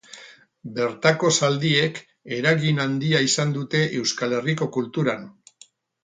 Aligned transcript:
Bertako 0.75 1.29
zaldiek 1.33 1.99
eragin 2.37 2.81
handia 2.85 3.21
izan 3.25 3.51
dute 3.57 3.81
Euskal 3.99 4.33
Herriko 4.39 4.69
kulturan. 4.79 5.29